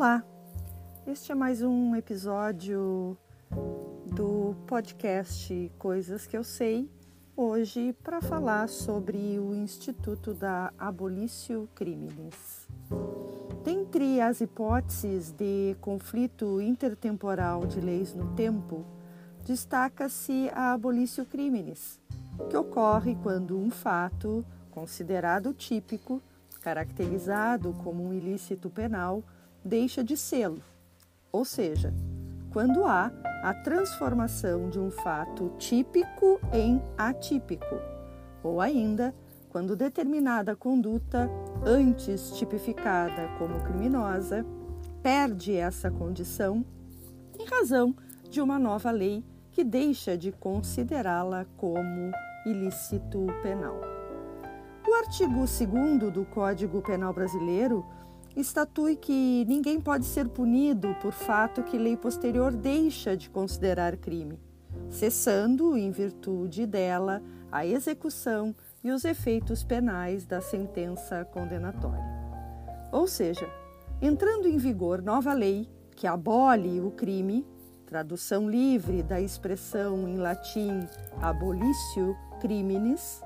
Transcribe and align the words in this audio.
Olá, 0.00 0.24
este 1.06 1.30
é 1.30 1.34
mais 1.34 1.60
um 1.60 1.94
episódio 1.94 3.18
do 4.06 4.56
podcast 4.66 5.70
Coisas 5.78 6.26
que 6.26 6.34
eu 6.34 6.42
sei, 6.42 6.90
hoje 7.36 7.94
para 8.02 8.22
falar 8.22 8.70
sobre 8.70 9.38
o 9.38 9.54
Instituto 9.54 10.32
da 10.32 10.72
Abolício 10.78 11.68
Criminis. 11.74 12.66
Dentre 13.62 14.22
as 14.22 14.40
hipóteses 14.40 15.32
de 15.32 15.76
conflito 15.82 16.62
intertemporal 16.62 17.66
de 17.66 17.78
leis 17.78 18.14
no 18.14 18.34
tempo, 18.34 18.86
destaca-se 19.44 20.48
a 20.54 20.72
abolício 20.72 21.26
criminis, 21.26 22.00
que 22.48 22.56
ocorre 22.56 23.18
quando 23.22 23.58
um 23.58 23.68
fato 23.68 24.46
considerado 24.70 25.52
típico, 25.52 26.22
caracterizado 26.62 27.74
como 27.84 28.02
um 28.02 28.14
ilícito 28.14 28.70
penal, 28.70 29.22
deixa 29.64 30.02
de 30.02 30.16
sê-lo, 30.16 30.62
ou 31.32 31.44
seja, 31.44 31.92
quando 32.52 32.84
há 32.84 33.12
a 33.42 33.54
transformação 33.54 34.68
de 34.68 34.78
um 34.78 34.90
fato 34.90 35.52
típico 35.58 36.40
em 36.52 36.82
atípico, 36.98 37.76
ou 38.42 38.60
ainda 38.60 39.14
quando 39.50 39.74
determinada 39.74 40.54
conduta, 40.54 41.28
antes 41.64 42.30
tipificada 42.32 43.28
como 43.38 43.60
criminosa, 43.60 44.46
perde 45.02 45.56
essa 45.56 45.90
condição 45.90 46.64
em 47.38 47.44
razão 47.46 47.94
de 48.28 48.40
uma 48.40 48.58
nova 48.58 48.90
lei 48.90 49.24
que 49.50 49.64
deixa 49.64 50.16
de 50.16 50.30
considerá-la 50.30 51.46
como 51.56 52.12
ilícito 52.46 53.26
penal. 53.42 53.80
O 54.88 54.94
artigo 54.94 55.40
2 55.40 56.12
do 56.12 56.24
Código 56.24 56.80
Penal 56.80 57.12
Brasileiro 57.12 57.84
estatui 58.36 58.96
que 58.96 59.44
ninguém 59.48 59.80
pode 59.80 60.04
ser 60.04 60.28
punido 60.28 60.94
por 61.00 61.12
fato 61.12 61.62
que 61.62 61.76
lei 61.76 61.96
posterior 61.96 62.52
deixa 62.52 63.16
de 63.16 63.28
considerar 63.28 63.96
crime, 63.96 64.38
cessando, 64.88 65.76
em 65.76 65.90
virtude 65.90 66.66
dela, 66.66 67.22
a 67.50 67.66
execução 67.66 68.54
e 68.82 68.90
os 68.90 69.04
efeitos 69.04 69.64
penais 69.64 70.24
da 70.24 70.40
sentença 70.40 71.24
condenatória. 71.24 72.04
Ou 72.92 73.06
seja, 73.06 73.48
entrando 74.00 74.48
em 74.48 74.56
vigor 74.56 75.02
nova 75.02 75.32
lei 75.32 75.68
que 75.94 76.06
abole 76.06 76.80
o 76.80 76.90
crime, 76.90 77.46
tradução 77.84 78.48
livre 78.48 79.02
da 79.02 79.20
expressão 79.20 80.08
em 80.08 80.16
latim 80.16 80.80
abolitio 81.20 82.16
criminis, 82.40 83.20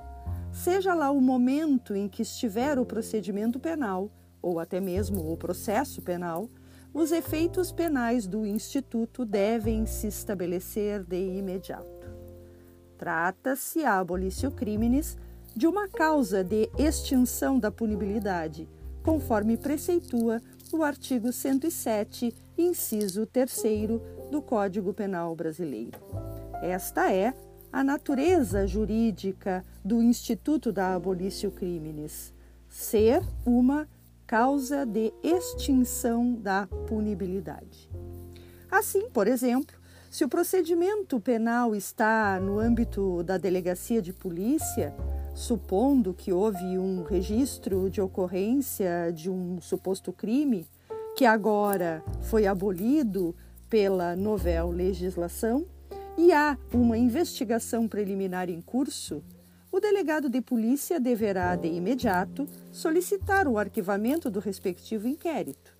seja 0.50 0.94
lá 0.94 1.10
o 1.10 1.20
momento 1.20 1.94
em 1.94 2.08
que 2.08 2.22
estiver 2.22 2.78
o 2.78 2.86
procedimento 2.86 3.60
penal 3.60 4.10
ou 4.44 4.60
até 4.60 4.78
mesmo 4.78 5.32
o 5.32 5.36
processo 5.38 6.02
penal, 6.02 6.50
os 6.92 7.10
efeitos 7.10 7.72
penais 7.72 8.26
do 8.26 8.44
Instituto 8.44 9.24
devem 9.24 9.86
se 9.86 10.06
estabelecer 10.06 11.02
de 11.02 11.16
imediato. 11.16 12.06
Trata-se, 12.98 13.84
a 13.84 13.98
abolício 13.98 14.50
criminis, 14.50 15.16
de 15.56 15.66
uma 15.66 15.88
causa 15.88 16.44
de 16.44 16.68
extinção 16.78 17.58
da 17.58 17.70
punibilidade, 17.70 18.68
conforme 19.02 19.56
preceitua 19.56 20.42
o 20.70 20.82
artigo 20.82 21.32
107, 21.32 22.34
inciso 22.58 23.24
3 23.24 23.50
do 24.30 24.42
Código 24.42 24.92
Penal 24.92 25.34
Brasileiro. 25.34 25.98
Esta 26.62 27.10
é 27.10 27.32
a 27.72 27.82
natureza 27.82 28.66
jurídica 28.66 29.64
do 29.82 30.02
Instituto 30.02 30.70
da 30.70 30.94
Abolício 30.94 31.50
Criminis, 31.50 32.32
ser 32.68 33.22
uma 33.46 33.88
causa 34.34 34.84
de 34.84 35.14
extinção 35.22 36.34
da 36.34 36.66
punibilidade. 36.88 37.88
Assim, 38.68 39.08
por 39.10 39.28
exemplo, 39.28 39.76
se 40.10 40.24
o 40.24 40.28
procedimento 40.28 41.20
penal 41.20 41.72
está 41.72 42.40
no 42.40 42.58
âmbito 42.58 43.22
da 43.22 43.38
delegacia 43.38 44.02
de 44.02 44.12
polícia, 44.12 44.92
supondo 45.36 46.12
que 46.12 46.32
houve 46.32 46.76
um 46.76 47.04
registro 47.04 47.88
de 47.88 48.00
ocorrência 48.00 49.12
de 49.14 49.30
um 49.30 49.60
suposto 49.60 50.12
crime, 50.12 50.66
que 51.16 51.24
agora 51.24 52.02
foi 52.22 52.44
abolido 52.44 53.36
pela 53.70 54.16
novel 54.16 54.72
legislação, 54.72 55.64
e 56.18 56.32
há 56.32 56.58
uma 56.72 56.98
investigação 56.98 57.86
preliminar 57.86 58.50
em 58.50 58.60
curso, 58.60 59.22
delegado 59.84 60.30
de 60.30 60.40
polícia 60.40 60.98
deverá, 60.98 61.54
de 61.56 61.68
imediato, 61.68 62.48
solicitar 62.72 63.46
o 63.46 63.58
arquivamento 63.58 64.30
do 64.30 64.40
respectivo 64.40 65.06
inquérito. 65.06 65.76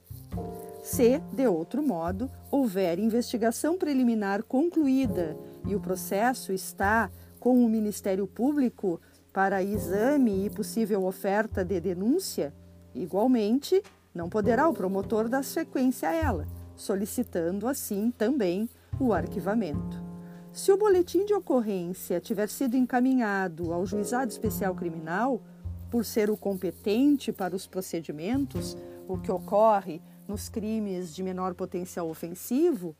Se, 0.83 1.19
de 1.33 1.47
outro 1.47 1.83
modo, 1.83 2.31
houver 2.51 2.99
investigação 2.99 3.79
preliminar 3.79 4.43
concluída 4.43 5.35
e 5.67 5.75
o 5.75 5.81
processo 5.81 6.53
está 6.53 7.11
com 7.41 7.65
o 7.65 7.69
Ministério 7.69 8.27
Público 8.27 9.01
para 9.33 9.63
exame 9.63 10.45
e 10.45 10.51
possível 10.51 11.07
oferta 11.07 11.65
de 11.65 11.81
denúncia, 11.81 12.53
igualmente, 12.95 13.83
não 14.15 14.29
poderá 14.29 14.69
o 14.69 14.75
promotor 14.75 15.31
dar 15.31 15.43
sequência 15.43 16.11
a 16.11 16.15
ela, 16.15 16.47
solicitando 16.77 17.67
assim 17.67 18.11
também 18.11 18.69
o 19.01 19.15
arquivamento. 19.15 20.14
Se 20.55 20.71
o 20.71 20.77
boletim 20.77 21.25
de 21.25 21.35
ocorrência 21.35 22.21
tiver 22.21 22.49
sido 22.49 22.77
encaminhado 22.77 23.73
ao 23.73 23.85
juizado 23.85 24.31
especial 24.31 24.73
criminal, 24.73 25.43
por 25.91 26.05
ser 26.05 26.31
o 26.31 26.37
competente 26.37 27.33
para 27.33 27.57
os 27.57 27.67
procedimentos, 27.67 28.77
o 29.09 29.19
que 29.19 29.33
ocorre 29.33 30.01
nos 30.29 30.49
crimes 30.49 31.13
de 31.13 31.25
menor 31.25 31.55
potencial 31.55 32.09
ofensivo, 32.09 32.95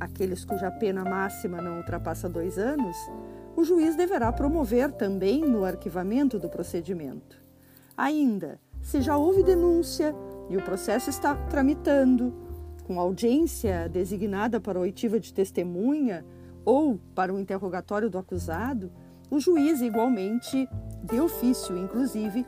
aqueles 0.00 0.44
cuja 0.44 0.72
pena 0.72 1.04
máxima 1.04 1.62
não 1.62 1.76
ultrapassa 1.76 2.28
dois 2.28 2.58
anos, 2.58 2.96
o 3.54 3.62
juiz 3.62 3.94
deverá 3.94 4.32
promover 4.32 4.90
também 4.90 5.40
no 5.40 5.64
arquivamento 5.64 6.36
do 6.36 6.48
procedimento. 6.48 7.40
Ainda, 7.96 8.60
se 8.80 9.00
já 9.00 9.16
houve 9.16 9.44
denúncia 9.44 10.12
e 10.50 10.56
o 10.56 10.64
processo 10.64 11.10
está 11.10 11.36
tramitando, 11.48 12.34
com 12.82 12.98
audiência 12.98 13.88
designada 13.88 14.60
para 14.60 14.80
oitiva 14.80 15.20
de 15.20 15.32
testemunha, 15.32 16.24
ou 16.64 16.98
para 17.14 17.32
o 17.32 17.38
interrogatório 17.38 18.10
do 18.10 18.18
acusado, 18.18 18.92
o 19.30 19.40
juiz, 19.40 19.80
igualmente, 19.80 20.68
de 21.04 21.20
ofício, 21.20 21.76
inclusive, 21.76 22.46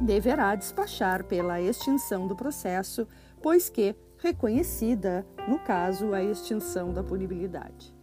deverá 0.00 0.54
despachar 0.54 1.24
pela 1.24 1.60
extinção 1.60 2.26
do 2.26 2.36
processo, 2.36 3.06
pois 3.42 3.68
que 3.68 3.94
reconhecida, 4.18 5.26
no 5.48 5.58
caso, 5.58 6.12
a 6.12 6.22
extinção 6.22 6.92
da 6.92 7.02
punibilidade. 7.02 7.94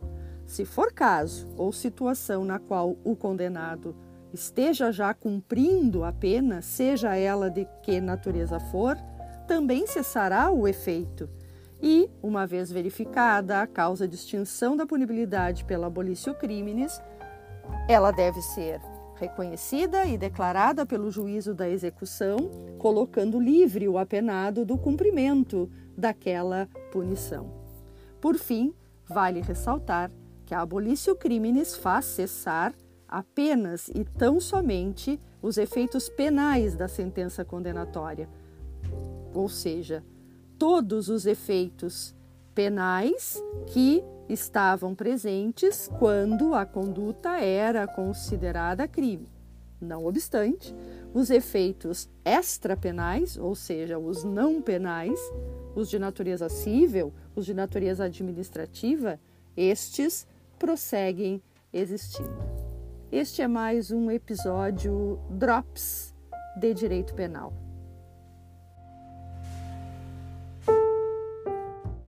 Se 0.45 0.65
for 0.65 0.91
caso 0.93 1.47
ou 1.57 1.71
situação 1.71 2.43
na 2.43 2.59
qual 2.59 2.97
o 3.03 3.15
condenado 3.15 3.95
esteja 4.33 4.91
já 4.91 5.13
cumprindo 5.13 6.03
a 6.03 6.11
pena, 6.11 6.61
seja 6.61 7.15
ela 7.15 7.49
de 7.49 7.67
que 7.81 8.01
natureza 8.01 8.59
for, 8.59 8.97
também 9.47 9.87
cessará 9.87 10.51
o 10.51 10.67
efeito 10.67 11.29
e, 11.85 12.09
uma 12.23 12.47
vez 12.47 12.71
verificada 12.71 13.61
a 13.61 13.67
causa 13.67 14.07
de 14.07 14.15
extinção 14.15 14.77
da 14.77 14.85
punibilidade 14.85 15.65
pela 15.65 15.87
abolício 15.87 16.33
criminis, 16.33 17.01
ela 17.89 18.09
deve 18.09 18.41
ser 18.41 18.79
reconhecida 19.15 20.05
e 20.05 20.17
declarada 20.17 20.85
pelo 20.85 21.11
juízo 21.11 21.53
da 21.53 21.69
execução, 21.69 22.37
colocando 22.79 23.37
livre 23.37 23.89
o 23.89 23.97
apenado 23.97 24.63
do 24.63 24.77
cumprimento 24.77 25.69
daquela 25.97 26.69
punição. 26.89 27.51
Por 28.21 28.37
fim, 28.37 28.73
vale 29.05 29.41
ressaltar 29.41 30.09
que 30.45 30.55
a 30.55 30.61
abolício 30.61 31.13
criminis 31.17 31.75
faz 31.75 32.05
cessar 32.05 32.73
apenas 33.09 33.89
e 33.89 34.05
tão 34.05 34.39
somente 34.39 35.19
os 35.41 35.57
efeitos 35.57 36.07
penais 36.07 36.75
da 36.77 36.87
sentença 36.87 37.43
condenatória, 37.43 38.29
ou 39.33 39.49
seja, 39.49 40.01
todos 40.57 41.09
os 41.09 41.25
efeitos 41.25 42.15
penais 42.53 43.41
que 43.67 44.03
estavam 44.29 44.95
presentes 44.95 45.89
quando 45.99 46.53
a 46.53 46.65
conduta 46.65 47.39
era 47.39 47.87
considerada 47.87 48.87
crime. 48.87 49.27
Não 49.81 50.05
obstante, 50.05 50.73
os 51.13 51.29
efeitos 51.29 52.09
extrapenais, 52.23 53.37
ou 53.37 53.53
seja, 53.53 53.99
os 53.99 54.23
não 54.23 54.61
penais, 54.61 55.19
os 55.75 55.89
de 55.89 55.99
natureza 55.99 56.47
civil, 56.47 57.13
os 57.35 57.45
de 57.45 57.53
natureza 57.53 58.05
administrativa, 58.05 59.19
estes 59.57 60.25
prosseguem 60.57 61.41
existindo. 61.71 62.37
Este 63.11 63.41
é 63.41 63.47
mais 63.47 63.91
um 63.91 64.09
episódio 64.09 65.19
Drops 65.29 66.15
de 66.57 66.73
Direito 66.73 67.13
Penal. 67.13 67.62